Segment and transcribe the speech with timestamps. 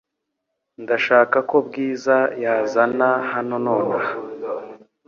[0.83, 4.11] Ndashaka ko Bwiza yazana hano nonaha.